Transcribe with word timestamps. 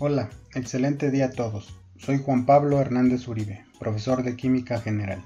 Hola, 0.00 0.30
excelente 0.54 1.10
día 1.10 1.26
a 1.26 1.30
todos. 1.32 1.74
Soy 1.96 2.18
Juan 2.18 2.46
Pablo 2.46 2.80
Hernández 2.80 3.26
Uribe, 3.26 3.64
profesor 3.80 4.22
de 4.22 4.36
Química 4.36 4.80
General. 4.80 5.24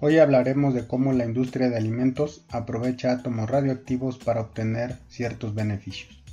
Hoy 0.00 0.18
hablaremos 0.18 0.74
de 0.74 0.84
cómo 0.84 1.12
la 1.12 1.24
industria 1.24 1.68
de 1.68 1.76
alimentos 1.76 2.44
aprovecha 2.50 3.12
átomos 3.12 3.48
radioactivos 3.48 4.18
para 4.18 4.40
obtener 4.40 4.96
ciertos 5.08 5.54
beneficios. 5.54 6.24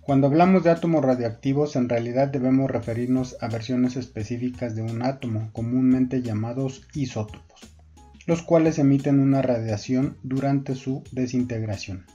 Cuando 0.00 0.28
hablamos 0.28 0.62
de 0.62 0.70
átomos 0.70 1.04
radioactivos, 1.04 1.74
en 1.74 1.88
realidad 1.88 2.28
debemos 2.28 2.70
referirnos 2.70 3.36
a 3.40 3.48
versiones 3.48 3.96
específicas 3.96 4.76
de 4.76 4.82
un 4.82 5.02
átomo, 5.02 5.50
comúnmente 5.52 6.22
llamados 6.22 6.86
isótopos, 6.94 7.62
los 8.26 8.42
cuales 8.42 8.78
emiten 8.78 9.18
una 9.18 9.42
radiación 9.42 10.16
durante 10.22 10.76
su 10.76 11.02
desintegración 11.10 12.06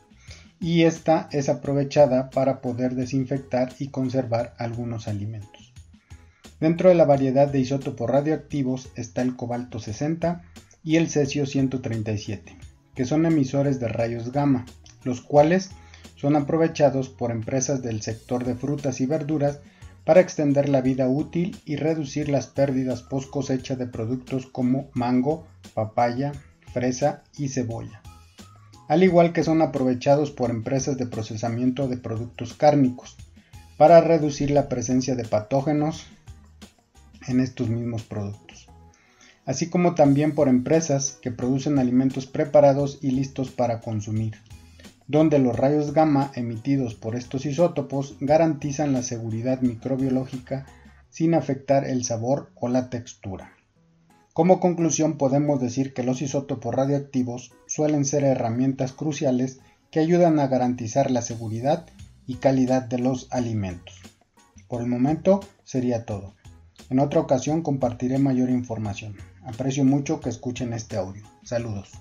y 0.64 0.84
esta 0.84 1.28
es 1.34 1.50
aprovechada 1.50 2.30
para 2.30 2.62
poder 2.62 2.96
desinfectar 2.96 3.74
y 3.80 3.90
conservar 3.90 4.54
algunos 4.58 5.10
alimentos. 5.10 5.74
Dentro 6.62 6.88
de 6.88 6.96
la 6.96 7.04
variedad 7.04 7.50
de 7.50 7.60
isótopos 7.60 8.10
radioactivos 8.10 8.88
está 8.96 9.24
el 9.24 9.36
cobalto 9.36 9.80
60 9.80 10.42
y 10.82 10.96
el 10.96 11.10
cesio 11.10 11.46
137, 11.46 12.56
que 12.96 13.04
son 13.04 13.26
emisores 13.26 13.82
de 13.82 13.90
rayos 13.90 14.32
gamma, 14.32 14.66
los 15.04 15.20
cuales 15.20 15.72
son 16.16 16.38
aprovechados 16.38 17.10
por 17.10 17.32
empresas 17.32 17.82
del 17.82 18.02
sector 18.02 18.46
de 18.46 18.56
frutas 18.56 19.02
y 19.02 19.06
verduras 19.06 19.60
para 20.06 20.22
extender 20.22 20.70
la 20.70 20.80
vida 20.80 21.10
útil 21.10 21.58
y 21.66 21.76
reducir 21.76 22.30
las 22.30 22.48
pérdidas 22.48 23.02
post 23.02 23.30
cosecha 23.30 23.76
de 23.76 23.88
productos 23.88 24.46
como 24.46 24.90
mango, 24.94 25.46
papaya, 25.74 26.32
fresa 26.72 27.22
y 27.38 27.50
cebolla 27.50 28.02
al 28.88 29.04
igual 29.04 29.34
que 29.34 29.44
son 29.44 29.62
aprovechados 29.62 30.32
por 30.32 30.50
empresas 30.50 30.98
de 30.98 31.08
procesamiento 31.08 31.88
de 31.88 31.98
productos 31.98 32.54
cárnicos, 32.54 33.16
para 33.78 34.02
reducir 34.02 34.52
la 34.52 34.70
presencia 34.70 35.16
de 35.16 35.26
patógenos 35.26 36.08
en 37.28 37.40
estos 37.40 37.70
mismos 37.70 38.04
productos, 38.04 38.68
así 39.46 39.70
como 39.70 39.96
también 39.96 40.36
por 40.36 40.48
empresas 40.48 41.18
que 41.22 41.32
producen 41.32 41.80
alimentos 41.80 42.26
preparados 42.26 43.00
y 43.02 43.12
listos 43.12 43.52
para 43.52 43.82
consumir, 43.82 44.36
donde 45.08 45.40
los 45.40 45.56
rayos 45.56 45.94
gamma 45.94 46.32
emitidos 46.36 46.96
por 46.96 47.16
estos 47.16 47.46
isótopos 47.46 48.16
garantizan 48.20 48.94
la 48.94 49.04
seguridad 49.04 49.62
microbiológica 49.62 50.66
sin 51.10 51.34
afectar 51.34 51.86
el 51.86 52.04
sabor 52.04 52.52
o 52.56 52.70
la 52.70 52.90
textura. 52.90 53.54
Como 54.34 54.60
conclusión 54.60 55.18
podemos 55.20 55.62
decir 55.62 55.94
que 55.94 56.02
los 56.02 56.24
isótopos 56.24 56.74
radioactivos 56.74 57.52
suelen 57.68 58.04
ser 58.04 58.24
herramientas 58.24 58.92
cruciales 58.92 59.60
que 59.92 60.00
ayudan 60.00 60.40
a 60.40 60.48
garantizar 60.48 61.12
la 61.12 61.22
seguridad 61.22 61.86
y 62.26 62.36
calidad 62.36 62.82
de 62.82 62.98
los 62.98 63.28
alimentos. 63.32 64.02
Por 64.68 64.82
el 64.82 64.88
momento 64.88 65.42
sería 65.64 66.06
todo. 66.06 66.34
En 66.90 67.00
otra 67.00 67.20
ocasión 67.20 67.62
compartiré 67.62 68.18
mayor 68.18 68.50
información. 68.50 69.16
Aprecio 69.44 69.86
mucho 69.86 70.20
que 70.20 70.30
escuchen 70.30 70.74
este 70.74 70.98
audio. 70.98 71.24
Saludos. 71.44 71.92